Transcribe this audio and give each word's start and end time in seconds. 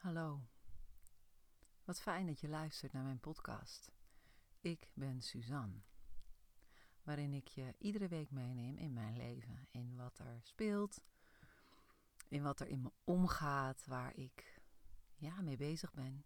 Hallo. 0.00 0.48
Wat 1.84 2.00
fijn 2.00 2.26
dat 2.26 2.40
je 2.40 2.48
luistert 2.48 2.92
naar 2.92 3.02
mijn 3.02 3.20
podcast. 3.20 3.92
Ik 4.60 4.90
ben 4.94 5.22
Suzanne, 5.22 5.82
waarin 7.02 7.32
ik 7.32 7.48
je 7.48 7.74
iedere 7.78 8.08
week 8.08 8.30
meeneem 8.30 8.76
in 8.76 8.92
mijn 8.92 9.16
leven, 9.16 9.66
in 9.70 9.96
wat 9.96 10.18
er 10.18 10.40
speelt, 10.42 11.00
in 12.28 12.42
wat 12.42 12.60
er 12.60 12.66
in 12.66 12.80
me 12.80 12.92
omgaat, 13.04 13.84
waar 13.86 14.16
ik 14.16 14.60
ja, 15.14 15.40
mee 15.40 15.56
bezig 15.56 15.92
ben. 15.92 16.24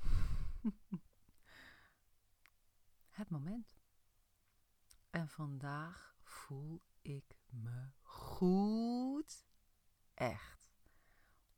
Het 3.18 3.30
moment. 3.30 3.80
En 5.10 5.28
vandaag 5.28 6.16
voel 6.20 6.82
ik 7.02 7.38
me 7.50 7.90
goed. 8.02 9.45
Echt. 10.16 10.68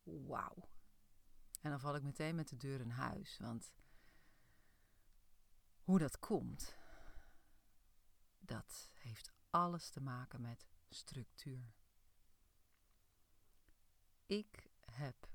Wauw. 0.02 0.68
En 1.60 1.70
dan 1.70 1.80
val 1.80 1.94
ik 1.94 2.02
meteen 2.02 2.34
met 2.34 2.48
de 2.48 2.56
deur 2.56 2.80
in 2.80 2.90
huis. 2.90 3.38
Want 3.38 3.72
hoe 5.82 5.98
dat 5.98 6.18
komt, 6.18 6.76
dat 8.38 8.88
heeft 8.92 9.32
alles 9.50 9.90
te 9.90 10.00
maken 10.00 10.40
met 10.40 10.66
structuur. 10.88 11.74
Ik 14.26 14.70
heb 14.84 15.30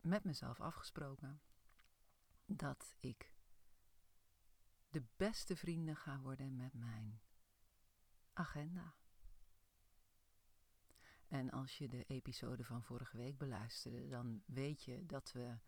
met 0.00 0.24
mezelf 0.24 0.60
afgesproken 0.60 1.42
dat 2.46 2.94
ik 3.00 3.34
de 4.88 5.04
beste 5.16 5.56
vrienden 5.56 5.96
ga 5.96 6.20
worden 6.20 6.56
met 6.56 6.74
mijn 6.74 7.20
agenda. 8.32 8.97
En 11.28 11.50
als 11.50 11.78
je 11.78 11.88
de 11.88 12.04
episode 12.04 12.64
van 12.64 12.82
vorige 12.82 13.16
week 13.16 13.38
beluisterde, 13.38 14.08
dan 14.08 14.42
weet 14.46 14.82
je 14.82 15.06
dat 15.06 15.32
we, 15.32 15.58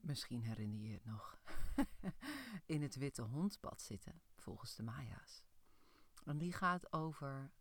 misschien 0.00 0.42
herinner 0.42 0.80
je 0.80 0.92
het 0.92 1.04
nog, 1.04 1.38
in 2.66 2.82
het 2.82 2.94
witte 2.94 3.22
hondbad 3.22 3.82
zitten, 3.82 4.22
volgens 4.36 4.74
de 4.74 4.82
Maya's. 4.82 5.42
En 6.24 6.38
die 6.38 6.52
gaat 6.52 6.92
over, 6.92 7.52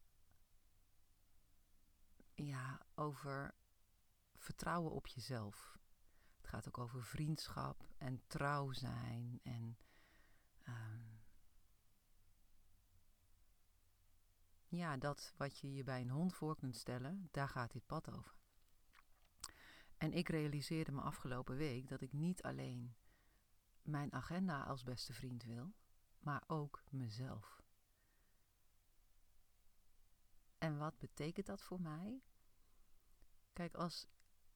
ja, 2.34 2.86
over 2.96 3.56
vertrouwen 4.36 4.92
op 4.92 5.08
jezelf. 5.08 5.80
Het 6.38 6.48
gaat 6.48 6.68
ook 6.68 6.78
over 6.78 7.04
vriendschap 7.04 7.88
en 7.98 8.24
trouw 8.28 8.72
zijn 8.72 9.40
en 9.44 9.78
um, 10.68 11.21
ja, 14.72 14.98
dat 14.98 15.34
wat 15.38 15.58
je 15.58 15.74
je 15.74 15.84
bij 15.84 16.02
een 16.02 16.10
hond 16.10 16.34
voor 16.34 16.58
kunt 16.58 16.76
stellen, 16.76 17.28
daar 17.32 17.50
gaat 17.50 17.72
dit 17.72 17.86
pad 17.86 18.12
over. 18.12 18.36
En 19.98 20.14
ik 20.14 20.30
realiseerde 20.30 20.92
me 20.92 21.02
afgelopen 21.02 21.56
week 21.56 21.88
dat 21.88 22.02
ik 22.02 22.14
niet 22.14 22.42
alleen 22.42 22.96
mijn 23.82 24.14
agenda 24.14 24.64
als 24.64 24.84
beste 24.84 25.14
vriend 25.14 25.44
wil, 25.44 25.74
maar 26.20 26.44
ook 26.48 26.84
mezelf. 26.90 27.62
En 30.58 30.78
wat 30.78 30.98
betekent 30.98 31.46
dat 31.46 31.62
voor 31.62 31.82
mij? 31.82 32.22
Kijk, 33.54 33.76
als 33.76 34.08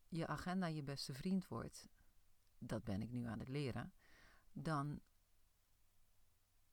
je 0.07 0.27
agenda 0.27 0.67
je 0.67 0.83
beste 0.83 1.13
vriend 1.13 1.47
wordt, 1.47 1.89
dat 2.57 2.83
ben 2.83 3.02
ik 3.02 3.11
nu 3.11 3.25
aan 3.25 3.39
het 3.39 3.47
leren, 3.47 3.94
dan 4.52 5.02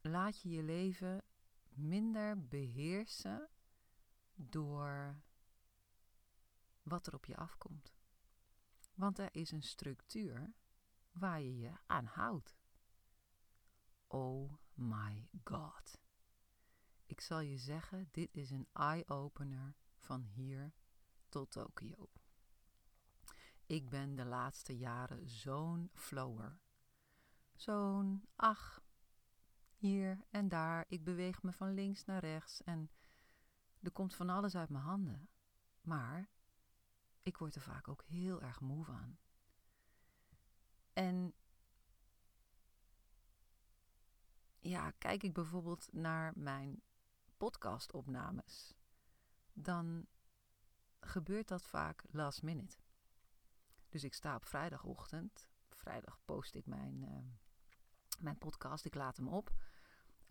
laat 0.00 0.40
je 0.40 0.48
je 0.48 0.62
leven 0.62 1.24
minder 1.76 2.48
beheersen 2.48 3.48
door 4.34 5.22
wat 6.82 7.06
er 7.06 7.14
op 7.14 7.24
je 7.24 7.36
afkomt. 7.36 7.94
Want 8.94 9.18
er 9.18 9.34
is 9.34 9.50
een 9.50 9.62
structuur 9.62 10.52
waar 11.10 11.40
je 11.40 11.58
je 11.58 11.72
aan 11.86 12.06
houdt. 12.06 12.56
Oh 14.06 14.52
my 14.74 15.28
god. 15.44 16.00
Ik 17.06 17.20
zal 17.20 17.40
je 17.40 17.58
zeggen, 17.58 18.08
dit 18.10 18.36
is 18.36 18.50
een 18.50 18.68
eye-opener 18.72 19.74
van 19.96 20.22
hier 20.22 20.74
tot 21.28 21.50
Tokio. 21.50 22.10
Ik 23.66 23.88
ben 23.88 24.14
de 24.14 24.24
laatste 24.24 24.76
jaren 24.76 25.28
zo'n 25.28 25.90
flower. 25.94 26.60
Zo'n, 27.54 28.28
ach, 28.36 28.82
hier 29.82 30.24
en 30.30 30.48
daar. 30.48 30.84
Ik 30.88 31.04
beweeg 31.04 31.42
me 31.42 31.52
van 31.52 31.74
links 31.74 32.04
naar 32.04 32.20
rechts 32.20 32.62
en 32.62 32.90
er 33.80 33.90
komt 33.90 34.14
van 34.14 34.28
alles 34.28 34.56
uit 34.56 34.68
mijn 34.68 34.84
handen. 34.84 35.28
Maar 35.80 36.28
ik 37.22 37.36
word 37.36 37.54
er 37.54 37.60
vaak 37.60 37.88
ook 37.88 38.02
heel 38.02 38.42
erg 38.42 38.60
moe 38.60 38.84
van. 38.84 39.16
En 40.92 41.34
ja, 44.58 44.90
kijk 44.90 45.22
ik 45.22 45.32
bijvoorbeeld 45.32 45.88
naar 45.92 46.32
mijn 46.36 46.82
podcastopnames, 47.36 48.74
dan 49.52 50.06
gebeurt 51.00 51.48
dat 51.48 51.66
vaak 51.66 52.04
last 52.10 52.42
minute. 52.42 52.76
Dus 53.88 54.04
ik 54.04 54.14
sta 54.14 54.34
op 54.34 54.44
vrijdagochtend. 54.44 55.50
Vrijdag 55.70 56.18
post 56.24 56.54
ik 56.54 56.66
mijn, 56.66 57.02
uh, 57.02 57.18
mijn 58.18 58.38
podcast. 58.38 58.84
Ik 58.84 58.94
laat 58.94 59.16
hem 59.16 59.28
op. 59.28 59.52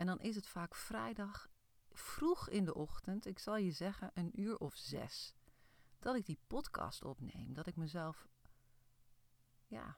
En 0.02 0.08
dan 0.08 0.20
is 0.20 0.36
het 0.36 0.48
vaak 0.48 0.76
vrijdag 0.76 1.50
vroeg 1.92 2.50
in 2.50 2.66
de 2.66 2.74
ochtend, 2.74 3.26
ik 3.26 3.40
zal 3.40 3.58
je 3.58 3.72
zeggen 3.72 4.12
een 4.14 4.40
uur 4.40 4.58
of 4.58 4.76
zes, 4.76 5.36
dat 6.00 6.16
ik 6.16 6.26
die 6.26 6.40
podcast 6.48 7.04
opneem. 7.04 7.54
Dat 7.54 7.68
ik 7.68 7.76
mezelf, 7.76 8.28
ja, 9.68 9.98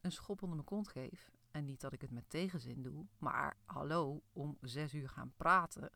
een 0.00 0.12
schop 0.12 0.42
onder 0.42 0.56
mijn 0.56 0.68
kont 0.68 0.88
geef. 0.88 1.30
En 1.50 1.64
niet 1.64 1.80
dat 1.80 1.92
ik 1.92 2.00
het 2.00 2.10
met 2.10 2.30
tegenzin 2.30 2.82
doe, 2.82 3.06
maar 3.18 3.56
hallo, 3.64 4.22
om 4.32 4.58
zes 4.60 4.94
uur 4.94 5.08
gaan 5.08 5.32
praten 5.36 5.90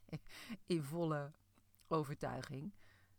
in 0.66 0.82
volle 0.82 1.32
overtuiging, 1.88 2.74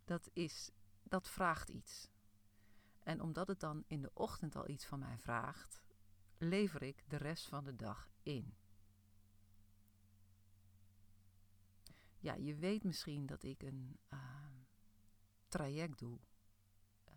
dat, 0.06 0.30
is, 0.34 0.72
dat 1.04 1.30
vraagt 1.30 1.70
iets. 1.70 2.10
En 3.00 3.22
omdat 3.22 3.48
het 3.48 3.60
dan 3.60 3.84
in 3.88 4.02
de 4.02 4.12
ochtend 4.14 4.56
al 4.56 4.70
iets 4.70 4.86
van 4.86 5.00
mij 5.00 5.18
vraagt, 5.18 5.82
lever 6.38 6.84
ik 6.84 7.04
de 7.08 7.18
rest 7.18 7.48
van 7.48 7.64
de 7.64 7.76
dag 7.76 8.10
in. 8.24 8.56
Ja, 12.26 12.34
je 12.34 12.56
weet 12.56 12.84
misschien 12.84 13.26
dat 13.26 13.44
ik 13.44 13.64
een 13.64 14.00
uh, 14.14 14.20
traject 15.48 16.00
doe. 16.00 16.20
Uh, 17.08 17.14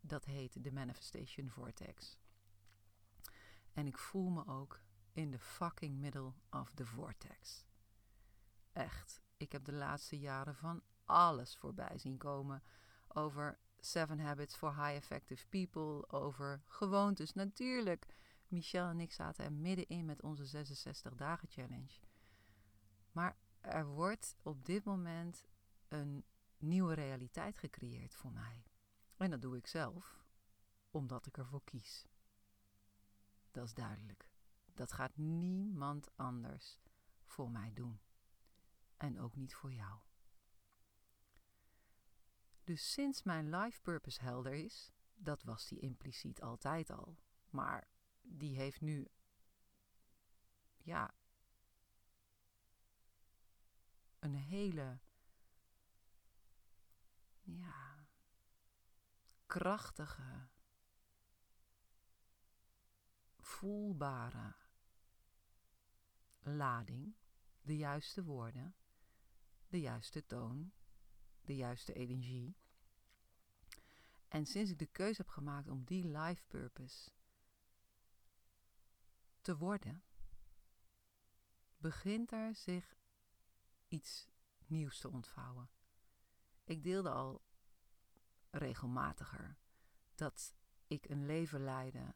dat 0.00 0.24
heet 0.24 0.64
de 0.64 0.72
Manifestation 0.72 1.50
Vortex. 1.50 2.18
En 3.72 3.86
ik 3.86 3.98
voel 3.98 4.28
me 4.28 4.46
ook 4.46 4.80
in 5.12 5.30
de 5.30 5.38
fucking 5.38 5.98
middle 5.98 6.32
of 6.50 6.72
the 6.72 6.86
vortex. 6.86 7.64
Echt, 8.72 9.20
ik 9.36 9.52
heb 9.52 9.64
de 9.64 9.72
laatste 9.72 10.18
jaren 10.18 10.54
van 10.54 10.82
alles 11.04 11.56
voorbij 11.56 11.98
zien 11.98 12.16
komen. 12.16 12.62
Over 13.08 13.58
Seven 13.78 14.18
Habits 14.18 14.56
for 14.56 14.74
High 14.74 14.96
Effective 14.96 15.46
People, 15.48 16.10
over 16.10 16.62
gewoontes. 16.66 17.32
Natuurlijk, 17.32 18.06
Michel 18.48 18.88
en 18.88 19.00
ik 19.00 19.12
zaten 19.12 19.44
er 19.44 19.52
middenin 19.52 20.04
met 20.04 20.22
onze 20.22 20.46
66 20.46 21.14
dagen 21.14 21.48
challenge. 21.48 22.00
Maar 23.12 23.36
er 23.64 23.86
wordt 23.86 24.36
op 24.42 24.64
dit 24.64 24.84
moment 24.84 25.44
een 25.88 26.24
nieuwe 26.58 26.94
realiteit 26.94 27.58
gecreëerd 27.58 28.14
voor 28.14 28.32
mij. 28.32 28.64
En 29.16 29.30
dat 29.30 29.42
doe 29.42 29.56
ik 29.56 29.66
zelf, 29.66 30.24
omdat 30.90 31.26
ik 31.26 31.36
ervoor 31.36 31.64
kies. 31.64 32.06
Dat 33.50 33.64
is 33.64 33.74
duidelijk. 33.74 34.28
Dat 34.74 34.92
gaat 34.92 35.16
niemand 35.16 36.16
anders 36.16 36.80
voor 37.24 37.50
mij 37.50 37.72
doen. 37.72 38.00
En 38.96 39.20
ook 39.20 39.36
niet 39.36 39.54
voor 39.54 39.72
jou. 39.72 40.00
Dus 42.64 42.92
sinds 42.92 43.22
mijn 43.22 43.50
life 43.50 43.80
purpose 43.82 44.20
helder 44.20 44.52
is, 44.52 44.92
dat 45.14 45.42
was 45.42 45.68
die 45.68 45.80
impliciet 45.80 46.42
altijd 46.42 46.90
al, 46.90 47.18
maar 47.50 47.88
die 48.20 48.56
heeft 48.56 48.80
nu 48.80 49.08
ja, 50.76 51.14
een 54.24 54.34
hele 54.34 54.98
ja, 57.42 58.06
krachtige, 59.46 60.48
voelbare 63.38 64.54
lading, 66.40 67.14
de 67.62 67.76
juiste 67.76 68.24
woorden, 68.24 68.74
de 69.68 69.80
juiste 69.80 70.26
toon, 70.26 70.72
de 71.40 71.56
juiste 71.56 71.92
energie. 71.92 72.56
En 74.28 74.46
sinds 74.46 74.70
ik 74.70 74.78
de 74.78 74.86
keuze 74.86 75.20
heb 75.22 75.30
gemaakt 75.30 75.68
om 75.68 75.84
die 75.84 76.06
life 76.06 76.44
purpose 76.46 77.10
te 79.40 79.56
worden, 79.56 80.02
begint 81.76 82.32
er 82.32 82.54
zich 82.54 83.02
iets 83.94 84.28
nieuws 84.66 84.98
te 84.98 85.10
ontvouwen. 85.10 85.70
ik 86.64 86.82
deelde 86.82 87.10
al 87.10 87.44
regelmatiger 88.50 89.58
dat 90.14 90.54
ik 90.86 91.08
een 91.08 91.26
leven 91.26 91.64
leidde 91.64 92.14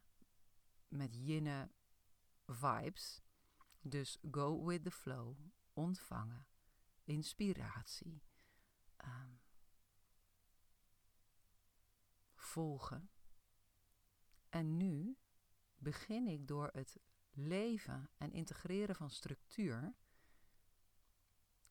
met 0.89 1.15
yinne 1.15 1.71
vibes. 2.47 3.23
Dus 3.81 4.19
go 4.31 4.65
with 4.65 4.83
the 4.83 4.91
flow, 4.91 5.37
ontvangen, 5.73 6.47
inspiratie, 7.05 8.23
ehm, 8.97 9.35
volgen. 12.35 13.11
En 14.49 14.77
nu 14.77 15.19
begin 15.77 16.27
ik 16.27 16.47
door 16.49 16.71
het 16.73 17.01
leven 17.31 18.11
en 18.17 18.33
integreren 18.33 18.95
van 18.95 19.11
structuur 19.11 19.95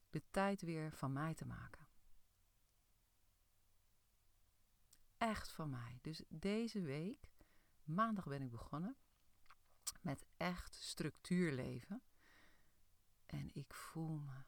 de 0.09 0.24
tijd 0.31 0.62
weer 0.62 0.92
van 0.92 1.13
mij 1.13 1.33
te 1.33 1.45
maken. 1.45 1.88
Echt 5.18 5.51
van 5.51 5.69
mij. 5.69 6.00
Dus 6.01 6.24
deze 6.30 6.81
week, 6.81 7.31
maandag 7.83 8.27
ben 8.27 8.42
ik 8.42 8.51
begonnen 8.51 8.98
met 10.01 10.25
echt 10.38 10.75
structuurleven. 10.75 12.01
En 13.25 13.56
ik 13.56 13.74
voel 13.74 14.18
me 14.18 14.44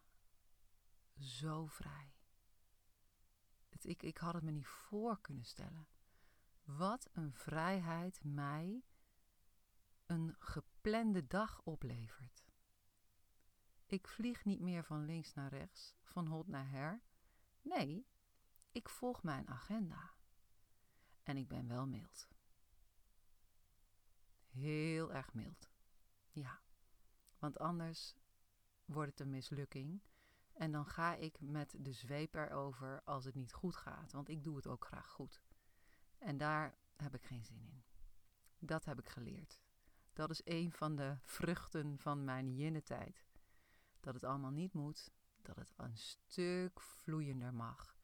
zo 1.24 1.66
vrij. 1.66 2.14
Het, 3.70 3.86
ik, 3.86 4.04
ik 4.04 4.18
had 4.18 4.34
het 4.34 4.44
me 4.44 4.52
niet 4.52 4.68
voor 4.68 5.22
kunnen 5.22 5.46
stellen. 5.46 5.88
Wat 6.64 7.10
een 7.14 7.34
vrijheid 7.34 8.24
mij 8.24 8.84
een 10.06 10.36
geplande 10.40 11.28
dag 11.28 11.62
oplevert. 11.64 12.49
Ik 13.90 14.08
vlieg 14.08 14.46
niet 14.46 14.60
meer 14.60 14.84
van 14.84 15.06
links 15.06 15.34
naar 15.34 15.50
rechts, 15.50 15.96
van 16.04 16.28
hot 16.28 16.48
naar 16.48 16.70
her. 16.70 17.02
Nee, 17.62 18.08
ik 18.72 18.90
volg 18.90 19.24
mijn 19.24 19.48
agenda. 19.48 20.14
En 21.24 21.38
ik 21.38 21.48
ben 21.48 21.68
wel 21.68 21.88
mild. 21.88 22.28
Heel 24.48 25.14
erg 25.14 25.34
mild. 25.34 25.70
Ja, 26.32 26.62
want 27.40 27.60
anders 27.60 28.16
wordt 28.86 29.12
het 29.12 29.20
een 29.20 29.30
mislukking. 29.30 30.02
En 30.54 30.72
dan 30.72 30.86
ga 30.86 31.16
ik 31.16 31.40
met 31.40 31.76
de 31.78 31.94
zweep 31.94 32.36
erover 32.36 33.02
als 33.04 33.26
het 33.26 33.36
niet 33.36 33.54
goed 33.54 33.76
gaat. 33.76 34.12
Want 34.12 34.30
ik 34.30 34.44
doe 34.44 34.56
het 34.56 34.68
ook 34.68 34.86
graag 34.86 35.10
goed. 35.10 35.42
En 36.18 36.38
daar 36.38 36.78
heb 36.96 37.16
ik 37.16 37.24
geen 37.24 37.46
zin 37.46 37.62
in. 37.62 37.84
Dat 38.60 38.86
heb 38.86 39.00
ik 39.00 39.10
geleerd. 39.10 39.62
Dat 40.14 40.30
is 40.30 40.42
een 40.44 40.72
van 40.72 40.96
de 40.96 41.18
vruchten 41.22 42.00
van 42.00 42.24
mijn 42.24 42.56
jinnetijd. 42.56 43.28
Dat 44.00 44.14
het 44.14 44.24
allemaal 44.24 44.52
niet 44.52 44.74
moet. 44.74 45.12
Dat 45.42 45.56
het 45.56 45.74
een 45.78 45.98
stuk 45.98 46.82
vloeiender 46.82 47.54
mag. 47.54 47.98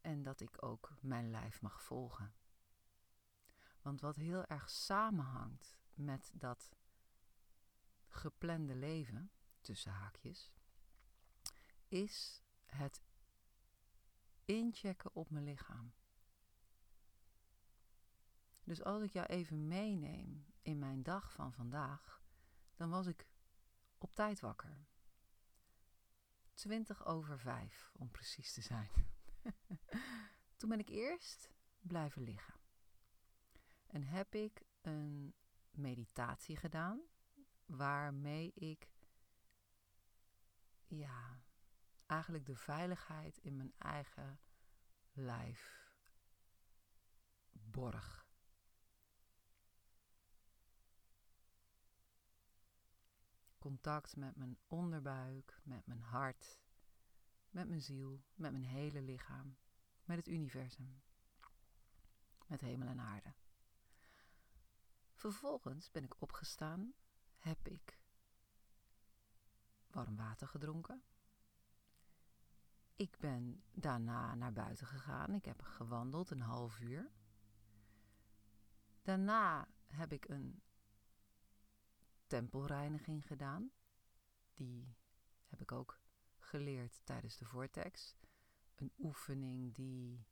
En 0.00 0.22
dat 0.22 0.40
ik 0.40 0.62
ook 0.62 0.92
mijn 1.00 1.30
lijf 1.30 1.62
mag 1.62 1.82
volgen. 1.82 2.34
Want 3.82 4.00
wat 4.00 4.16
heel 4.16 4.44
erg 4.44 4.70
samenhangt 4.70 5.76
met 5.94 6.30
dat 6.34 6.76
geplande 8.08 8.74
leven, 8.74 9.30
tussen 9.60 9.92
haakjes, 9.92 10.52
is 11.88 12.42
het 12.66 13.02
inchecken 14.44 15.14
op 15.14 15.30
mijn 15.30 15.44
lichaam. 15.44 15.92
Dus 18.64 18.82
als 18.82 19.02
ik 19.02 19.12
jou 19.12 19.26
even 19.26 19.66
meeneem 19.66 20.46
in 20.62 20.78
mijn 20.78 21.02
dag 21.02 21.32
van 21.32 21.52
vandaag, 21.52 22.22
dan 22.74 22.90
was 22.90 23.06
ik 23.06 23.27
op 23.98 24.14
tijd 24.14 24.40
wakker. 24.40 24.86
20 26.54 27.06
over 27.06 27.38
5 27.38 27.90
om 27.92 28.10
precies 28.10 28.52
te 28.52 28.60
zijn. 28.60 28.90
Toen 30.56 30.68
ben 30.68 30.78
ik 30.78 30.88
eerst 30.88 31.50
blijven 31.80 32.22
liggen. 32.22 32.54
En 33.86 34.02
heb 34.02 34.34
ik 34.34 34.62
een 34.80 35.34
meditatie 35.70 36.56
gedaan 36.56 37.00
waarmee 37.66 38.52
ik 38.54 38.88
ja, 40.86 41.42
eigenlijk 42.06 42.46
de 42.46 42.56
veiligheid 42.56 43.38
in 43.38 43.56
mijn 43.56 43.74
eigen 43.78 44.40
lijf 45.12 45.90
borg. 47.52 48.27
Contact 53.68 54.16
met 54.16 54.36
mijn 54.36 54.58
onderbuik, 54.66 55.60
met 55.64 55.86
mijn 55.86 56.00
hart, 56.00 56.60
met 57.50 57.68
mijn 57.68 57.82
ziel, 57.82 58.22
met 58.34 58.50
mijn 58.52 58.64
hele 58.64 59.02
lichaam, 59.02 59.56
met 60.04 60.16
het 60.16 60.28
universum, 60.28 61.02
met 62.46 62.60
hemel 62.60 62.88
en 62.88 63.00
aarde. 63.00 63.34
Vervolgens 65.12 65.90
ben 65.90 66.04
ik 66.04 66.20
opgestaan, 66.22 66.94
heb 67.36 67.68
ik 67.68 68.00
warm 69.90 70.16
water 70.16 70.48
gedronken. 70.48 71.02
Ik 72.96 73.18
ben 73.18 73.62
daarna 73.72 74.34
naar 74.34 74.52
buiten 74.52 74.86
gegaan. 74.86 75.34
Ik 75.34 75.44
heb 75.44 75.62
gewandeld 75.62 76.30
een 76.30 76.40
half 76.40 76.80
uur. 76.80 77.10
Daarna 79.02 79.68
heb 79.86 80.12
ik 80.12 80.28
een 80.28 80.62
tempelreiniging 82.28 83.26
gedaan. 83.26 83.70
Die 84.54 84.96
heb 85.46 85.60
ik 85.60 85.72
ook 85.72 86.00
geleerd 86.38 87.00
tijdens 87.04 87.36
de 87.36 87.44
vortex. 87.44 88.16
Een 88.74 88.92
oefening 88.98 89.74
die 89.74 90.26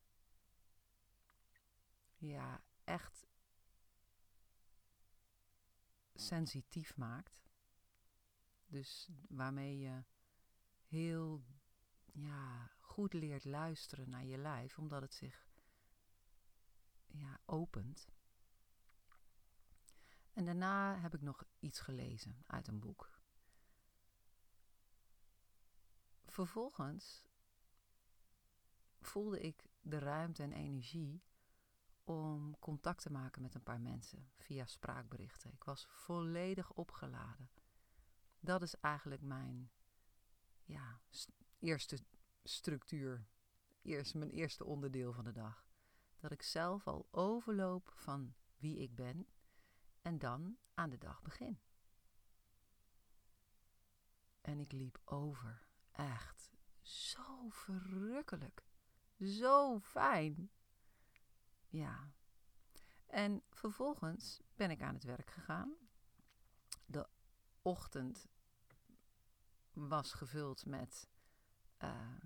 ja, 2.17 2.63
echt 2.85 3.27
sensitief 6.15 6.97
maakt. 6.97 7.45
Dus 8.67 9.09
waarmee 9.29 9.79
je 9.79 10.05
heel 10.87 11.45
ja, 12.13 12.71
goed 12.81 13.13
leert 13.13 13.45
luisteren 13.45 14.11
naar 14.11 14.25
je 14.25 14.39
lijf, 14.39 14.79
omdat 14.79 15.03
het 15.03 15.15
zich 15.15 15.49
ja, 17.07 17.41
opent. 17.45 18.09
En 20.37 20.45
daarna 20.45 20.99
heb 20.99 21.15
ik 21.15 21.21
nog 21.21 21.45
iets 21.59 21.81
gelezen 21.81 22.43
uit 22.47 22.69
een 22.69 22.81
boek. 22.81 23.11
Vervolgens 26.27 27.25
voelde 29.01 29.41
ik 29.41 29.67
de 29.81 29.99
ruimte 29.99 30.43
en 30.43 30.53
energie 30.53 31.23
om 32.05 32.59
contact 32.59 33.03
te 33.03 33.11
maken 33.11 33.43
met 33.43 33.55
een 33.55 33.63
paar 33.63 33.81
mensen 33.81 34.31
via 34.37 34.67
spraakberichten. 34.67 35.53
Ik 35.53 35.65
was 35.65 35.87
volledig 35.87 36.73
opgeladen. 36.73 37.51
Dat 38.41 38.63
is 38.63 38.75
eigenlijk 38.75 39.23
mijn 39.23 39.71
ja, 40.65 41.01
eerste 41.59 41.99
structuur, 42.43 43.27
eerst 43.83 44.15
mijn 44.15 44.31
eerste 44.31 44.65
onderdeel 44.65 45.13
van 45.13 45.25
de 45.25 45.33
dag. 45.33 45.69
Dat 46.19 46.31
ik 46.31 46.43
zelf 46.43 46.87
al 46.87 47.09
overloop 47.11 47.93
van 47.95 48.35
wie 48.57 48.79
ik 48.79 48.95
ben 48.95 49.27
en 50.07 50.19
dan 50.19 50.59
aan 50.75 50.91
de 50.91 50.99
dag 50.99 51.23
begin. 51.23 51.61
En 54.41 54.61
ik 54.61 54.73
liep 54.73 55.01
over. 55.05 55.69
Echt 55.93 56.51
zo 56.81 57.49
verrukkelijk. 57.49 58.67
Zo 59.19 59.81
fijn. 59.81 60.51
Ja. 61.69 62.13
En 63.07 63.43
vervolgens 63.51 64.41
ben 64.55 64.71
ik 64.71 64.83
aan 64.83 64.95
het 64.95 65.05
werk 65.05 65.31
gegaan. 65.31 65.75
De 66.85 67.09
ochtend 67.63 68.29
was 69.73 70.13
gevuld 70.13 70.67
met 70.67 71.09
uh, 71.83 72.21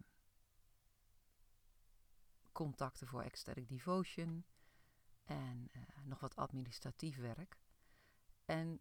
contacten 2.53 3.07
voor 3.07 3.23
Ecstatic 3.23 3.69
Devotion 3.69 4.45
en 5.25 5.69
uh, 5.73 5.83
nog 6.05 6.21
wat 6.21 6.37
administratief 6.37 7.17
werk. 7.17 7.59
En 8.51 8.81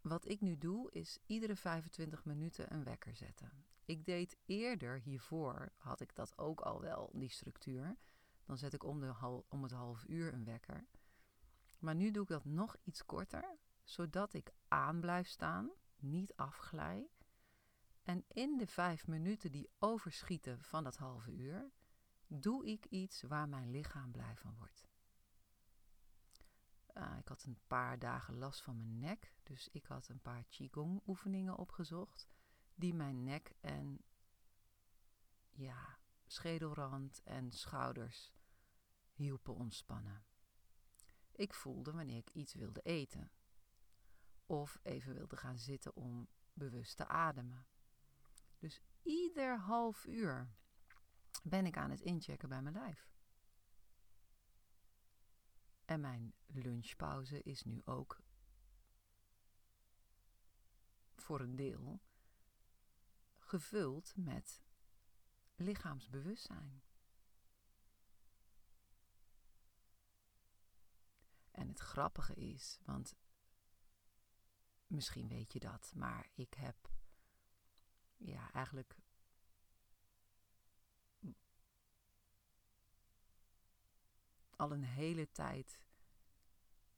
wat 0.00 0.28
ik 0.28 0.40
nu 0.40 0.58
doe 0.58 0.90
is 0.90 1.18
iedere 1.26 1.56
25 1.56 2.24
minuten 2.24 2.72
een 2.72 2.84
wekker 2.84 3.16
zetten. 3.16 3.64
Ik 3.84 4.04
deed 4.04 4.36
eerder 4.44 4.98
hiervoor, 4.98 5.72
had 5.76 6.00
ik 6.00 6.14
dat 6.14 6.38
ook 6.38 6.60
al 6.60 6.80
wel, 6.80 7.10
die 7.14 7.30
structuur. 7.30 7.96
Dan 8.44 8.58
zet 8.58 8.72
ik 8.72 8.84
om, 8.84 9.00
de 9.00 9.42
om 9.48 9.62
het 9.62 9.72
half 9.72 10.04
uur 10.08 10.32
een 10.32 10.44
wekker. 10.44 10.86
Maar 11.78 11.94
nu 11.94 12.10
doe 12.10 12.22
ik 12.22 12.28
dat 12.28 12.44
nog 12.44 12.76
iets 12.82 13.04
korter, 13.04 13.58
zodat 13.84 14.32
ik 14.32 14.52
aan 14.68 15.00
blijf 15.00 15.28
staan, 15.28 15.70
niet 15.96 16.36
afglij. 16.36 17.10
En 18.02 18.24
in 18.28 18.56
de 18.56 18.66
vijf 18.66 19.06
minuten 19.06 19.52
die 19.52 19.70
overschieten 19.78 20.62
van 20.62 20.84
dat 20.84 20.96
halve 20.96 21.32
uur, 21.32 21.70
doe 22.26 22.66
ik 22.66 22.84
iets 22.84 23.22
waar 23.22 23.48
mijn 23.48 23.70
lichaam 23.70 24.10
blij 24.10 24.36
van 24.36 24.54
wordt. 24.58 24.89
Uh, 26.94 27.16
ik 27.18 27.28
had 27.28 27.44
een 27.44 27.58
paar 27.66 27.98
dagen 27.98 28.38
last 28.38 28.62
van 28.62 28.76
mijn 28.76 28.98
nek, 28.98 29.34
dus 29.42 29.68
ik 29.68 29.84
had 29.84 30.08
een 30.08 30.20
paar 30.20 30.44
Qigong 30.44 31.02
oefeningen 31.06 31.56
opgezocht 31.56 32.28
die 32.74 32.94
mijn 32.94 33.24
nek 33.24 33.52
en 33.60 34.04
ja, 35.50 35.98
schedelrand 36.26 37.22
en 37.22 37.52
schouders 37.52 38.32
hielpen 39.12 39.54
ontspannen. 39.54 40.24
Ik 41.32 41.54
voelde 41.54 41.92
wanneer 41.92 42.16
ik 42.16 42.30
iets 42.30 42.54
wilde 42.54 42.80
eten. 42.80 43.30
Of 44.46 44.78
even 44.82 45.14
wilde 45.14 45.36
gaan 45.36 45.58
zitten 45.58 45.96
om 45.96 46.28
bewust 46.52 46.96
te 46.96 47.06
ademen. 47.06 47.66
Dus 48.58 48.80
ieder 49.02 49.58
half 49.58 50.06
uur 50.06 50.50
ben 51.42 51.66
ik 51.66 51.76
aan 51.76 51.90
het 51.90 52.00
inchecken 52.00 52.48
bij 52.48 52.62
mijn 52.62 52.74
lijf. 52.74 53.08
En 55.90 56.00
mijn 56.00 56.34
lunchpauze 56.46 57.42
is 57.42 57.62
nu 57.62 57.82
ook 57.84 58.22
voor 61.16 61.40
een 61.40 61.56
deel 61.56 62.00
gevuld 63.38 64.12
met 64.16 64.62
lichaamsbewustzijn. 65.54 66.82
En 71.50 71.68
het 71.68 71.78
grappige 71.78 72.34
is, 72.34 72.78
want 72.84 73.14
misschien 74.86 75.28
weet 75.28 75.52
je 75.52 75.60
dat, 75.60 75.92
maar 75.94 76.28
ik 76.34 76.54
heb 76.54 76.90
ja, 78.16 78.52
eigenlijk 78.52 78.96
al 84.60 84.72
een 84.72 84.84
hele 84.84 85.30
tijd 85.32 85.80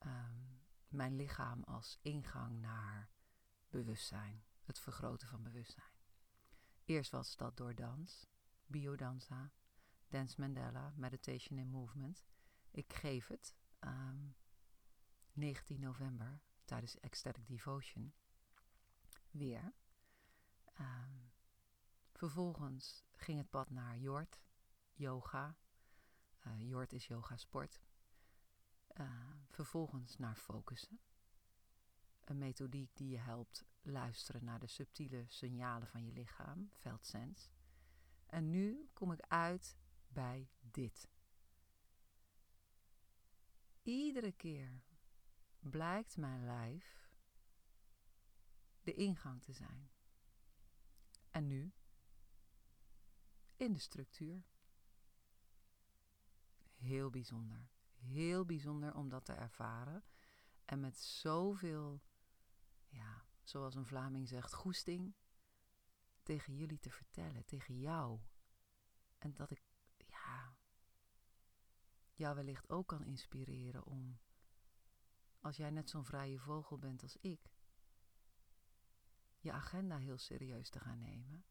um, 0.04 0.60
mijn 0.88 1.16
lichaam 1.16 1.62
als 1.62 1.98
ingang 2.00 2.60
naar 2.60 3.10
bewustzijn, 3.70 4.44
het 4.62 4.78
vergroten 4.78 5.28
van 5.28 5.42
bewustzijn. 5.42 5.92
Eerst 6.84 7.10
was 7.10 7.36
dat 7.36 7.56
door 7.56 7.74
dans, 7.74 8.26
biodanza, 8.66 9.52
Dance 10.08 10.40
Mandela, 10.40 10.92
Meditation 10.96 11.58
and 11.58 11.70
Movement. 11.70 12.24
Ik 12.70 12.92
geef 12.92 13.26
het 13.26 13.54
um, 13.80 13.90
ehm, 13.90 14.26
19 15.32 15.80
november 15.80 16.40
tijdens 16.64 17.00
Ecstatic 17.00 17.46
Devotion 17.46 18.14
weer. 19.30 19.72
Um, 20.80 21.32
vervolgens 22.12 23.04
ging 23.12 23.38
het 23.38 23.50
pad 23.50 23.70
naar 23.70 23.98
Jort, 23.98 24.40
yoga. 24.92 25.56
Uh, 26.46 26.68
Jort 26.68 26.92
is 26.92 27.06
yoga 27.06 27.36
sport. 27.36 27.80
Uh, 29.00 29.30
vervolgens 29.48 30.18
naar 30.18 30.36
focussen. 30.36 31.00
Een 32.20 32.38
methodiek 32.38 32.96
die 32.96 33.08
je 33.08 33.18
helpt 33.18 33.64
luisteren 33.82 34.44
naar 34.44 34.58
de 34.58 34.66
subtiele 34.66 35.24
signalen 35.28 35.88
van 35.88 36.04
je 36.04 36.12
lichaam, 36.12 36.70
veldsens. 36.72 37.50
En 38.26 38.50
nu 38.50 38.88
kom 38.92 39.12
ik 39.12 39.20
uit 39.20 39.76
bij 40.08 40.50
dit. 40.60 41.08
Iedere 43.82 44.32
keer 44.32 44.82
blijkt 45.58 46.16
mijn 46.16 46.44
lijf 46.44 47.10
de 48.82 48.94
ingang 48.94 49.42
te 49.42 49.52
zijn. 49.52 49.90
En 51.30 51.46
nu 51.46 51.72
in 53.56 53.72
de 53.72 53.78
structuur. 53.78 54.51
Heel 56.82 57.10
bijzonder. 57.10 57.68
Heel 57.94 58.44
bijzonder 58.44 58.94
om 58.94 59.08
dat 59.08 59.24
te 59.24 59.32
ervaren. 59.32 60.04
En 60.64 60.80
met 60.80 60.98
zoveel, 60.98 62.02
ja, 62.88 63.24
zoals 63.42 63.74
een 63.74 63.86
Vlaming 63.86 64.28
zegt, 64.28 64.54
goesting 64.54 65.14
tegen 66.22 66.56
jullie 66.56 66.78
te 66.78 66.90
vertellen, 66.90 67.44
tegen 67.44 67.78
jou. 67.78 68.20
En 69.18 69.32
dat 69.32 69.50
ik, 69.50 69.62
ja, 69.96 70.56
jou 72.14 72.34
wellicht 72.34 72.68
ook 72.70 72.86
kan 72.86 73.04
inspireren 73.04 73.84
om, 73.84 74.18
als 75.40 75.56
jij 75.56 75.70
net 75.70 75.90
zo'n 75.90 76.04
vrije 76.04 76.38
vogel 76.38 76.78
bent 76.78 77.02
als 77.02 77.16
ik, 77.16 77.54
je 79.38 79.52
agenda 79.52 79.96
heel 79.96 80.18
serieus 80.18 80.70
te 80.70 80.80
gaan 80.80 80.98
nemen 80.98 81.44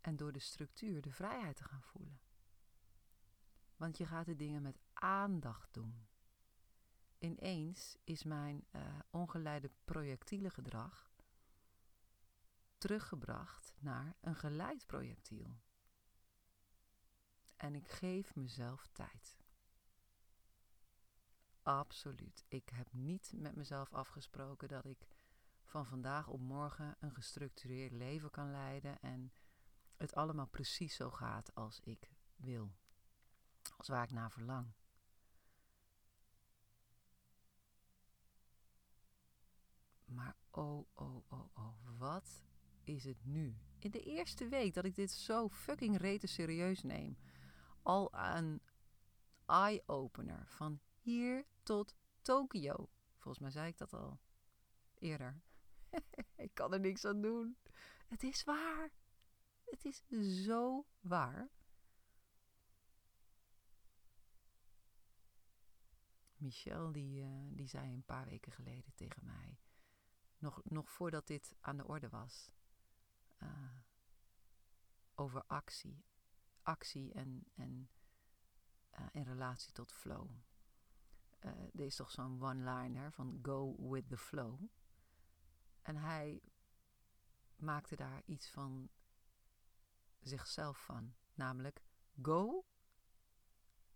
en 0.00 0.16
door 0.16 0.32
de 0.32 0.38
structuur 0.38 1.00
de 1.00 1.12
vrijheid 1.12 1.56
te 1.56 1.64
gaan 1.64 1.82
voelen. 1.82 2.20
Want 3.76 3.96
je 3.96 4.06
gaat 4.06 4.26
de 4.26 4.36
dingen 4.36 4.62
met 4.62 4.78
aandacht 4.92 5.74
doen. 5.74 6.06
Ineens 7.18 7.96
is 8.04 8.24
mijn 8.24 8.66
uh, 8.72 8.98
ongeleide 9.10 9.70
projectiele 9.84 10.50
gedrag 10.50 11.12
teruggebracht 12.78 13.74
naar 13.80 14.16
een 14.20 14.36
geleid 14.36 14.86
projectiel. 14.86 15.60
En 17.56 17.74
ik 17.74 17.88
geef 17.88 18.34
mezelf 18.34 18.86
tijd. 18.92 19.38
Absoluut. 21.62 22.44
Ik 22.48 22.68
heb 22.68 22.92
niet 22.92 23.32
met 23.36 23.56
mezelf 23.56 23.92
afgesproken 23.92 24.68
dat 24.68 24.84
ik 24.84 25.06
van 25.64 25.86
vandaag 25.86 26.28
op 26.28 26.40
morgen 26.40 26.96
een 27.00 27.12
gestructureerd 27.12 27.92
leven 27.92 28.30
kan 28.30 28.50
leiden 28.50 29.00
en 29.00 29.32
het 29.96 30.14
allemaal 30.14 30.48
precies 30.48 30.96
zo 30.96 31.10
gaat 31.10 31.54
als 31.54 31.80
ik 31.80 32.10
wil, 32.36 32.74
waar 33.88 34.04
ik 34.04 34.10
naar 34.10 34.30
verlang. 34.30 34.72
Maar 40.04 40.36
oh, 40.50 40.86
oh, 40.94 41.32
oh, 41.32 41.56
oh, 41.56 41.98
wat 41.98 42.42
is 42.84 43.04
het 43.04 43.24
nu? 43.24 43.56
In 43.78 43.90
de 43.90 44.00
eerste 44.00 44.48
week 44.48 44.74
dat 44.74 44.84
ik 44.84 44.94
dit 44.94 45.10
zo 45.10 45.48
fucking 45.48 45.96
rete 45.96 46.26
serieus 46.26 46.82
neem, 46.82 47.18
al 47.82 48.14
een 48.14 48.60
eye-opener 49.46 50.46
van 50.46 50.80
hier 51.00 51.46
tot 51.62 51.94
Tokio. 52.22 52.88
Volgens 53.18 53.38
mij 53.38 53.50
zei 53.50 53.68
ik 53.68 53.78
dat 53.78 53.92
al 53.92 54.20
eerder. 54.94 55.42
ik 56.36 56.54
kan 56.54 56.72
er 56.72 56.80
niks 56.80 57.04
aan 57.04 57.20
doen. 57.20 57.56
Het 58.06 58.22
is 58.22 58.44
waar. 58.44 58.90
Het 59.64 59.84
is 59.84 60.02
zo 60.44 60.86
waar. 61.00 61.50
Michel 66.44 66.92
die, 66.92 67.22
uh, 67.22 67.28
die 67.50 67.68
zei 67.68 67.92
een 67.92 68.04
paar 68.04 68.24
weken 68.24 68.52
geleden 68.52 68.94
tegen 68.94 69.24
mij, 69.24 69.58
nog, 70.38 70.60
nog 70.64 70.90
voordat 70.90 71.26
dit 71.26 71.54
aan 71.60 71.76
de 71.76 71.86
orde 71.86 72.08
was, 72.08 72.50
uh, 73.42 73.48
over 75.14 75.44
actie. 75.46 76.04
Actie 76.62 77.12
en, 77.12 77.46
en 77.54 77.90
uh, 78.98 79.06
in 79.12 79.22
relatie 79.22 79.72
tot 79.72 79.92
flow. 79.92 80.30
er 81.40 81.80
is 81.80 81.96
toch 81.96 82.10
zo'n 82.10 82.42
one-liner 82.42 83.12
van 83.12 83.38
go 83.42 83.88
with 83.90 84.08
the 84.08 84.16
flow. 84.16 84.60
En 85.82 85.96
hij 85.96 86.42
maakte 87.56 87.96
daar 87.96 88.22
iets 88.24 88.50
van 88.50 88.88
zichzelf 90.20 90.84
van. 90.84 91.14
Namelijk 91.34 91.84
go 92.22 92.64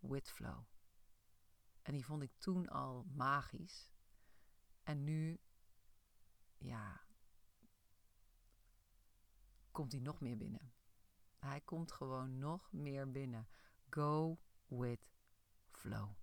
with 0.01 0.31
flow. 0.31 0.65
En 1.89 1.95
die 1.95 2.05
vond 2.05 2.23
ik 2.23 2.33
toen 2.39 2.69
al 2.69 3.05
magisch. 3.05 3.93
En 4.83 5.05
nu, 5.05 5.41
ja, 6.59 7.05
komt 9.71 9.93
hij 9.93 10.01
nog 10.01 10.21
meer 10.21 10.37
binnen. 10.37 10.73
Hij 11.39 11.61
komt 11.61 11.93
gewoon 11.93 12.39
nog 12.39 12.73
meer 12.73 13.11
binnen. 13.11 13.49
Go 13.91 14.39
with 14.67 15.09
flow. 15.71 16.15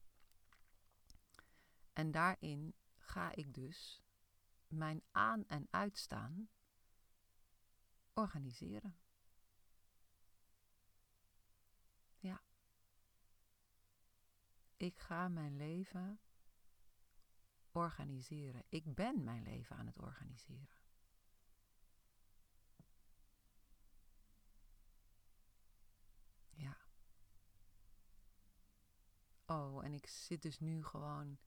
En 1.94 2.12
daarin 2.12 2.76
ga 2.98 3.32
ik 3.32 3.54
dus 3.54 4.04
mijn 4.68 5.02
aan- 5.12 5.48
en 5.48 5.68
uitstaan 5.70 6.50
organiseren. 8.14 8.98
Ja. 12.18 12.44
Ik 14.78 15.00
ga 15.00 15.28
mijn 15.28 15.58
leven 15.58 16.20
organiseren. 17.72 18.64
Ik 18.70 18.96
ben 18.96 19.24
mijn 19.24 19.44
leven 19.44 19.76
aan 19.76 19.86
het 19.86 20.00
organiseren. 20.00 20.84
Ja. 26.50 26.78
Oh, 29.46 29.86
en 29.86 29.94
ik 29.94 30.08
zit 30.08 30.42
dus 30.42 30.60
nu 30.60 30.84
gewoon 30.84 31.38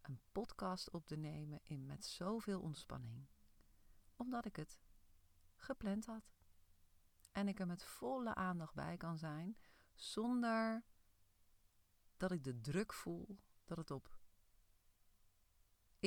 een 0.00 0.20
podcast 0.32 0.90
op 0.90 1.06
te 1.06 1.16
nemen 1.16 1.60
in 1.62 1.86
met 1.86 2.04
zoveel 2.04 2.60
ontspanning. 2.60 3.26
Omdat 4.16 4.44
ik 4.44 4.56
het 4.56 4.80
gepland 5.56 6.06
had. 6.06 6.32
En 7.32 7.48
ik 7.48 7.60
er 7.60 7.66
met 7.66 7.84
volle 7.84 8.34
aandacht 8.34 8.74
bij 8.74 8.96
kan 8.96 9.18
zijn, 9.18 9.56
zonder 9.94 10.84
dat 12.20 12.32
ik 12.32 12.44
de 12.44 12.60
druk 12.60 12.92
voel 12.92 13.38
dat 13.64 13.76
het 13.76 13.90
op 13.90 14.18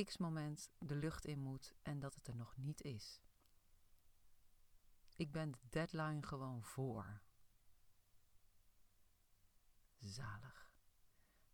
x 0.04 0.16
moment 0.16 0.70
de 0.78 0.94
lucht 0.94 1.24
in 1.24 1.40
moet 1.40 1.74
en 1.82 2.00
dat 2.00 2.14
het 2.14 2.28
er 2.28 2.36
nog 2.36 2.56
niet 2.56 2.82
is. 2.82 3.22
Ik 5.16 5.32
ben 5.32 5.50
de 5.50 5.58
deadline 5.68 6.22
gewoon 6.22 6.64
voor. 6.64 7.22
zalig. 9.98 10.72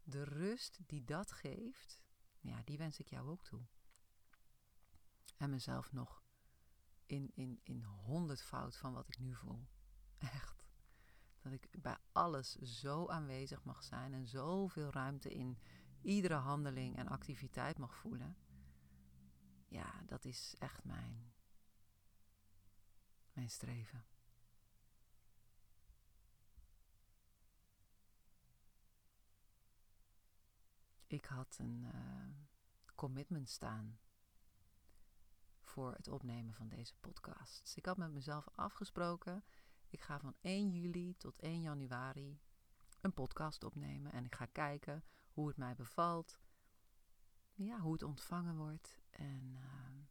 De 0.02 0.22
rust 0.22 0.78
die 0.86 1.04
dat 1.04 1.32
geeft, 1.32 2.02
ja, 2.40 2.62
die 2.62 2.78
wens 2.78 2.98
ik 2.98 3.08
jou 3.08 3.28
ook 3.28 3.44
toe. 3.44 3.66
En 5.36 5.50
mezelf 5.50 5.92
nog 5.92 6.24
in, 7.06 7.30
in, 7.34 7.60
in 7.62 7.82
honderdvoud 7.82 8.76
van 8.76 8.92
wat 8.92 9.08
ik 9.08 9.18
nu 9.18 9.34
voel. 9.34 9.68
Echt. 10.18 10.59
Dat 11.50 11.64
ik 11.64 11.82
bij 11.82 11.96
alles 12.12 12.56
zo 12.56 13.06
aanwezig 13.08 13.64
mag 13.64 13.82
zijn 13.82 14.14
en 14.14 14.26
zoveel 14.26 14.90
ruimte 14.90 15.28
in 15.34 15.58
iedere 16.00 16.34
handeling 16.34 16.96
en 16.96 17.08
activiteit 17.08 17.78
mag 17.78 17.96
voelen. 17.96 18.36
Ja, 19.68 20.02
dat 20.06 20.24
is 20.24 20.54
echt 20.58 20.84
mijn, 20.84 21.32
mijn 23.32 23.50
streven. 23.50 24.04
Ik 31.06 31.24
had 31.24 31.56
een 31.60 31.82
uh, 31.94 32.24
commitment 32.94 33.48
staan 33.48 33.98
voor 35.60 35.94
het 35.94 36.08
opnemen 36.08 36.54
van 36.54 36.68
deze 36.68 36.94
podcast. 37.00 37.76
ik 37.76 37.86
had 37.86 37.96
met 37.96 38.10
mezelf 38.12 38.48
afgesproken, 38.54 39.44
ik 39.90 40.00
ga 40.00 40.18
van 40.18 40.34
1 40.40 40.70
juli 40.70 41.16
tot 41.16 41.38
1 41.38 41.60
januari 41.60 42.40
een 43.00 43.14
podcast 43.14 43.64
opnemen 43.64 44.12
en 44.12 44.24
ik 44.24 44.34
ga 44.34 44.46
kijken 44.46 45.04
hoe 45.32 45.48
het 45.48 45.56
mij 45.56 45.74
bevalt, 45.74 46.40
ja, 47.54 47.78
hoe 47.80 47.92
het 47.92 48.02
ontvangen 48.02 48.56
wordt 48.56 49.00
en 49.10 49.56
uh, 49.56 50.04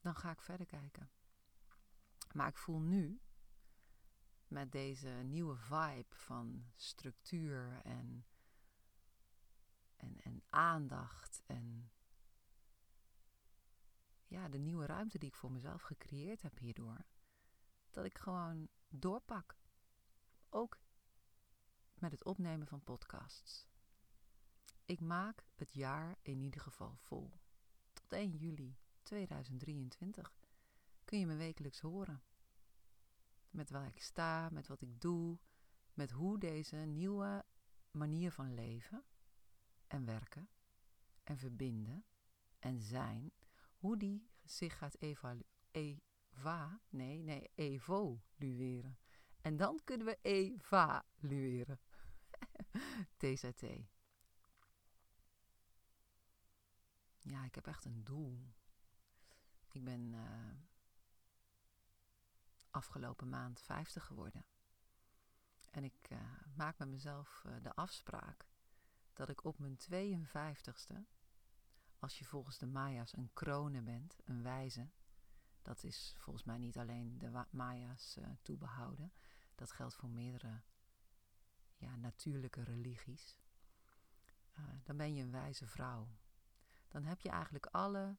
dan 0.00 0.14
ga 0.14 0.30
ik 0.30 0.42
verder 0.42 0.66
kijken. 0.66 1.10
Maar 2.32 2.48
ik 2.48 2.58
voel 2.58 2.80
nu 2.80 3.20
met 4.48 4.72
deze 4.72 5.08
nieuwe 5.08 5.56
vibe 5.56 6.14
van 6.14 6.64
structuur 6.74 7.80
en 7.82 8.26
en, 10.02 10.20
en 10.20 10.42
aandacht 10.50 11.42
en 11.46 11.90
ja, 14.26 14.48
de 14.48 14.58
nieuwe 14.58 14.86
ruimte 14.86 15.18
die 15.18 15.28
ik 15.28 15.34
voor 15.34 15.52
mezelf 15.52 15.82
gecreëerd 15.82 16.42
heb 16.42 16.58
hierdoor, 16.58 17.04
dat 17.92 18.04
ik 18.04 18.18
gewoon 18.18 18.68
doorpak. 18.88 19.56
Ook 20.48 20.80
met 21.94 22.12
het 22.12 22.24
opnemen 22.24 22.66
van 22.66 22.82
podcasts. 22.82 23.66
Ik 24.84 25.00
maak 25.00 25.46
het 25.54 25.72
jaar 25.72 26.16
in 26.22 26.40
ieder 26.40 26.60
geval 26.60 26.96
vol. 26.96 27.32
Tot 27.92 28.12
1 28.12 28.36
juli 28.36 28.76
2023 29.02 30.34
kun 31.04 31.18
je 31.18 31.26
me 31.26 31.36
wekelijks 31.36 31.80
horen. 31.80 32.22
Met 33.50 33.70
waar 33.70 33.88
ik 33.88 34.02
sta, 34.02 34.48
met 34.50 34.66
wat 34.66 34.80
ik 34.80 35.00
doe, 35.00 35.38
met 35.94 36.10
hoe 36.10 36.38
deze 36.38 36.76
nieuwe 36.76 37.44
manier 37.90 38.32
van 38.32 38.54
leven 38.54 39.04
en 39.86 40.04
werken 40.04 40.48
en 41.22 41.38
verbinden 41.38 42.04
en 42.58 42.80
zijn, 42.80 43.32
hoe 43.76 43.96
die 43.96 44.28
zich 44.44 44.78
gaat 44.78 44.96
evalueren. 44.98 46.11
Eva, 46.36 46.80
nee, 46.88 47.22
nee, 47.22 47.50
evolueren. 47.54 48.98
En 49.40 49.56
dan 49.56 49.80
kunnen 49.84 50.06
we 50.06 50.18
evalueren. 50.22 51.80
TZT. 53.18 53.64
Ja, 57.18 57.44
ik 57.44 57.54
heb 57.54 57.66
echt 57.66 57.84
een 57.84 58.04
doel. 58.04 58.52
Ik 59.72 59.84
ben 59.84 60.12
uh, 60.12 60.54
afgelopen 62.70 63.28
maand 63.28 63.60
50 63.60 64.04
geworden. 64.04 64.44
En 65.70 65.84
ik 65.84 66.10
uh, 66.12 66.18
maak 66.54 66.78
met 66.78 66.88
mezelf 66.88 67.42
uh, 67.46 67.54
de 67.62 67.74
afspraak 67.74 68.46
dat 69.12 69.28
ik 69.28 69.44
op 69.44 69.58
mijn 69.58 69.78
52ste, 69.78 70.96
als 71.98 72.18
je 72.18 72.24
volgens 72.24 72.58
de 72.58 72.66
Maya's 72.66 73.16
een 73.16 73.30
krone 73.32 73.82
bent, 73.82 74.16
een 74.24 74.42
wijze, 74.42 74.90
dat 75.62 75.84
is 75.84 76.14
volgens 76.18 76.44
mij 76.44 76.58
niet 76.58 76.78
alleen 76.78 77.18
de 77.18 77.44
Maya's 77.50 78.16
uh, 78.18 78.26
toebehouden, 78.42 79.12
dat 79.54 79.72
geldt 79.72 79.94
voor 79.94 80.10
meerdere 80.10 80.62
ja, 81.76 81.96
natuurlijke 81.96 82.62
religies. 82.62 83.36
Uh, 84.58 84.64
dan 84.82 84.96
ben 84.96 85.14
je 85.14 85.22
een 85.22 85.30
wijze 85.30 85.66
vrouw. 85.66 86.08
Dan 86.88 87.04
heb 87.04 87.20
je 87.20 87.28
eigenlijk 87.28 87.66
alle 87.66 88.16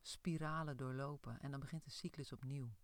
spiralen 0.00 0.76
doorlopen 0.76 1.40
en 1.40 1.50
dan 1.50 1.60
begint 1.60 1.84
de 1.84 1.90
cyclus 1.90 2.32
opnieuw. 2.32 2.76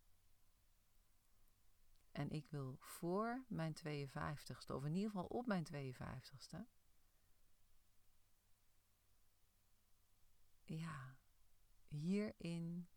En 2.10 2.30
ik 2.30 2.48
wil 2.48 2.76
voor 2.78 3.44
mijn 3.48 3.76
52ste, 3.76 4.74
of 4.74 4.84
in 4.84 4.94
ieder 4.94 5.10
geval 5.10 5.26
op 5.26 5.46
mijn 5.46 5.66
52ste, 5.72 6.58
ja, 10.64 11.16
hierin 11.88 12.88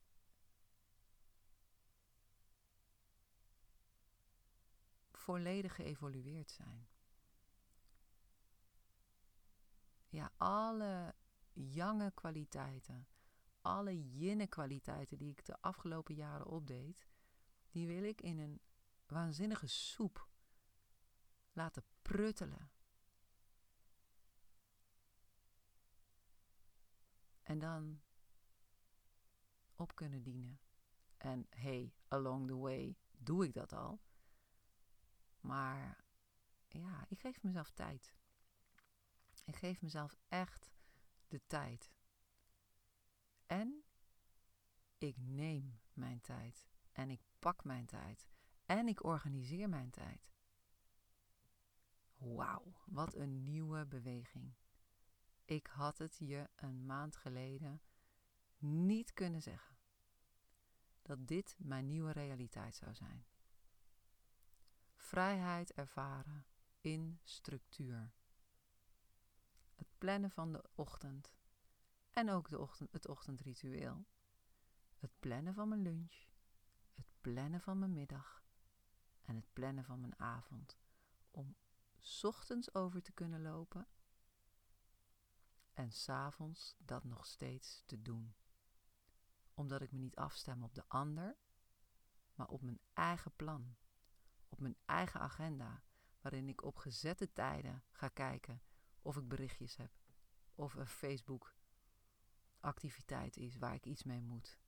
volledig 5.24 5.76
geëvolueerd 5.76 6.52
zijn. 6.52 6.88
Ja, 10.10 10.32
alle 10.38 11.16
jonge 11.54 12.12
kwaliteiten, 12.12 13.08
alle 13.62 14.10
jinne 14.10 14.48
kwaliteiten 14.48 15.18
die 15.18 15.32
ik 15.32 15.46
de 15.46 15.62
afgelopen 15.62 16.16
jaren 16.16 16.46
opdeed, 16.46 17.08
die 17.70 17.88
wil 17.88 18.04
ik 18.04 18.22
in 18.22 18.40
een 18.40 18.62
waanzinnige 19.06 19.68
soep 19.68 20.28
laten 21.52 21.84
pruttelen. 22.02 22.72
En 27.44 27.60
dan 27.60 28.02
op 29.76 29.96
kunnen 29.96 30.24
dienen. 30.24 30.60
En 31.18 31.48
hey, 31.50 31.94
along 32.08 32.48
the 32.48 32.58
way 32.58 32.98
doe 33.18 33.46
ik 33.46 33.54
dat 33.54 33.74
al. 33.74 34.02
Maar 35.44 36.06
ja, 36.68 37.06
ik 37.10 37.20
geef 37.20 37.44
mezelf 37.44 37.72
tijd. 37.72 38.14
Ik 39.46 39.56
geef 39.56 39.82
mezelf 39.82 40.16
echt 40.28 40.72
de 41.28 41.42
tijd. 41.48 41.92
En 43.46 43.84
ik 44.98 45.18
neem 45.18 45.80
mijn 45.94 46.22
tijd. 46.22 46.68
En 46.92 47.10
ik 47.10 47.22
pak 47.40 47.64
mijn 47.64 47.86
tijd. 47.86 48.28
En 48.66 48.88
ik 48.88 49.04
organiseer 49.04 49.70
mijn 49.70 49.90
tijd. 49.90 50.32
Wauw, 52.16 52.74
wat 52.86 53.16
een 53.16 53.44
nieuwe 53.44 53.86
beweging. 53.86 54.54
Ik 55.46 55.68
had 55.68 55.98
het 55.98 56.18
je 56.18 56.50
een 56.56 56.86
maand 56.86 57.16
geleden 57.16 57.82
niet 58.58 59.14
kunnen 59.14 59.42
zeggen. 59.42 59.78
Dat 61.02 61.28
dit 61.28 61.56
mijn 61.58 61.88
nieuwe 61.88 62.12
realiteit 62.12 62.76
zou 62.76 62.94
zijn. 62.94 63.26
Vrijheid 65.04 65.74
ervaren 65.74 66.46
in 66.82 67.20
structuur. 67.24 68.14
Het 69.76 69.88
plannen 69.98 70.32
van 70.32 70.52
de 70.52 70.64
ochtend 70.76 71.34
en 72.12 72.30
ook 72.30 72.50
de 72.50 72.60
ochtend, 72.60 72.92
het 72.92 73.08
ochtendritueel. 73.08 74.06
Het 74.98 75.12
plannen 75.20 75.54
van 75.54 75.68
mijn 75.68 75.82
lunch, 75.82 76.28
het 76.94 77.06
plannen 77.22 77.62
van 77.62 77.80
mijn 77.80 77.94
middag 77.94 78.44
en 79.22 79.36
het 79.36 79.54
plannen 79.54 79.86
van 79.86 80.00
mijn 80.00 80.20
avond. 80.20 80.78
Om 81.32 81.56
ochtends 82.22 82.74
over 82.74 83.02
te 83.02 83.12
kunnen 83.12 83.42
lopen 83.42 83.88
en 85.74 85.92
s'avonds 85.92 86.76
dat 86.78 87.04
nog 87.04 87.26
steeds 87.26 87.84
te 87.86 88.02
doen. 88.02 88.36
Omdat 89.54 89.82
ik 89.82 89.92
me 89.92 90.00
niet 90.00 90.16
afstem 90.16 90.64
op 90.64 90.76
de 90.76 90.88
ander, 90.88 91.36
maar 92.36 92.48
op 92.48 92.62
mijn 92.62 92.80
eigen 92.94 93.36
plan, 93.36 93.76
op 94.54 94.60
mijn 94.60 94.78
eigen 94.86 95.20
agenda, 95.20 95.84
waarin 96.22 96.50
ik 96.50 96.64
op 96.64 96.78
gezette 96.78 97.34
tijden 97.34 97.84
ga 97.92 98.08
kijken 98.08 98.62
of 99.02 99.18
ik 99.18 99.28
berichtjes 99.28 99.76
heb, 99.76 99.92
of 100.56 100.74
een 100.74 100.88
Facebook 100.88 101.56
activiteit 102.60 103.38
is 103.38 103.58
waar 103.58 103.74
ik 103.74 103.86
iets 103.86 104.04
mee 104.04 104.22
moet. 104.22 104.60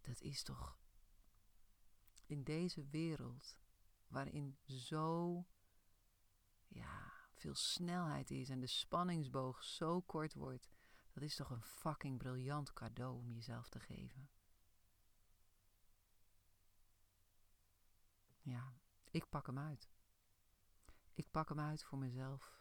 Dat 0.00 0.20
is 0.20 0.42
toch 0.42 0.78
in 2.26 2.42
deze 2.42 2.86
wereld 2.86 3.56
waarin 4.06 4.58
zo 4.64 5.44
ja, 6.68 7.12
veel 7.34 7.54
snelheid 7.54 8.30
is 8.30 8.48
en 8.48 8.60
de 8.60 8.66
spanningsboog 8.66 9.64
zo 9.64 10.00
kort 10.00 10.34
wordt, 10.34 10.70
dat 11.12 11.22
is 11.22 11.36
toch 11.36 11.50
een 11.50 11.62
fucking 11.62 12.18
briljant 12.18 12.72
cadeau 12.72 13.16
om 13.16 13.30
jezelf 13.32 13.68
te 13.68 13.80
geven. 13.80 14.28
Ja, 18.46 18.74
ik 19.16 19.28
pak 19.28 19.46
hem 19.46 19.58
uit. 19.58 19.90
Ik 21.12 21.30
pak 21.30 21.48
hem 21.48 21.60
uit 21.60 21.84
voor 21.84 21.98
mezelf. 21.98 22.60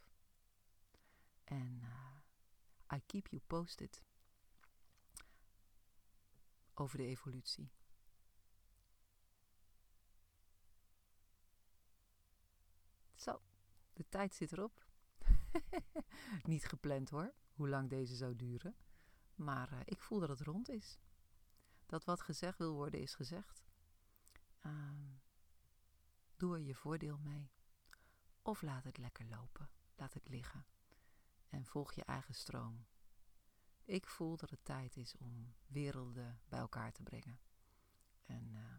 En 1.43 1.81
uh, 1.81 2.97
I 2.97 3.01
keep 3.05 3.27
you 3.27 3.41
posted 3.47 4.05
over 6.73 6.97
de 6.97 7.05
evolutie. 7.05 7.71
De 13.95 14.05
tijd 14.09 14.35
zit 14.35 14.51
erop. 14.51 14.85
Niet 16.43 16.65
gepland 16.65 17.09
hoor, 17.09 17.33
hoe 17.53 17.69
lang 17.69 17.89
deze 17.89 18.15
zou 18.15 18.35
duren. 18.35 18.75
Maar 19.35 19.73
uh, 19.73 19.79
ik 19.85 20.01
voel 20.01 20.19
dat 20.19 20.29
het 20.29 20.41
rond 20.41 20.69
is. 20.69 20.99
Dat 21.85 22.03
wat 22.03 22.21
gezegd 22.21 22.57
wil 22.57 22.73
worden 22.73 22.99
is 22.99 23.15
gezegd. 23.15 23.63
Uh, 24.65 24.71
doe 26.37 26.55
er 26.55 26.61
je 26.61 26.75
voordeel 26.75 27.17
mee. 27.17 27.51
Of 28.41 28.61
laat 28.61 28.83
het 28.83 28.97
lekker 28.97 29.25
lopen. 29.25 29.69
Laat 29.95 30.13
het 30.13 30.27
liggen. 30.27 30.65
En 31.49 31.65
volg 31.65 31.93
je 31.93 32.03
eigen 32.03 32.35
stroom. 32.35 32.85
Ik 33.83 34.07
voel 34.07 34.37
dat 34.37 34.49
het 34.49 34.65
tijd 34.65 34.97
is 34.97 35.17
om 35.17 35.55
werelden 35.67 36.41
bij 36.47 36.59
elkaar 36.59 36.91
te 36.91 37.03
brengen. 37.03 37.39
En 38.25 38.53
uh, 38.53 38.75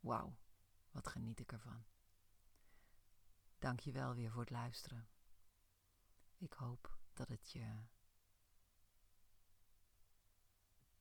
wauw, 0.00 0.36
wat 0.90 1.08
geniet 1.08 1.40
ik 1.40 1.52
ervan. 1.52 1.84
Dank 3.58 3.80
je 3.80 3.92
wel 3.92 4.14
weer 4.14 4.30
voor 4.30 4.40
het 4.40 4.50
luisteren. 4.50 5.08
Ik 6.36 6.52
hoop 6.52 6.98
dat 7.12 7.28
het 7.28 7.50
je 7.50 7.82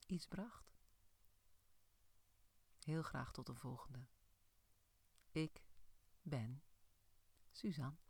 iets 0.05 0.27
bracht. 0.27 0.73
Heel 2.79 3.01
graag 3.01 3.31
tot 3.31 3.45
de 3.45 3.55
volgende. 3.55 4.07
Ik 5.33 5.61
ben 6.21 6.61
Suzanne. 7.51 8.02